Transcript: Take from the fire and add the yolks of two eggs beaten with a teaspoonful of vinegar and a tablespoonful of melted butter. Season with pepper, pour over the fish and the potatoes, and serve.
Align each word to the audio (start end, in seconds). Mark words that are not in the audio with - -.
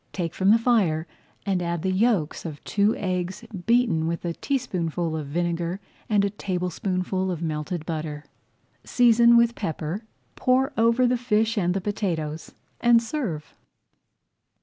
Take 0.13 0.33
from 0.33 0.49
the 0.49 0.57
fire 0.57 1.05
and 1.45 1.61
add 1.61 1.83
the 1.83 1.91
yolks 1.91 2.43
of 2.43 2.63
two 2.63 2.95
eggs 2.95 3.45
beaten 3.67 4.07
with 4.07 4.25
a 4.25 4.33
teaspoonful 4.33 5.15
of 5.15 5.27
vinegar 5.27 5.79
and 6.09 6.25
a 6.25 6.31
tablespoonful 6.31 7.29
of 7.29 7.43
melted 7.43 7.85
butter. 7.85 8.25
Season 8.83 9.37
with 9.37 9.53
pepper, 9.53 10.01
pour 10.35 10.73
over 10.75 11.05
the 11.05 11.17
fish 11.19 11.55
and 11.55 11.75
the 11.75 11.81
potatoes, 11.81 12.55
and 12.79 12.99
serve. 12.99 13.53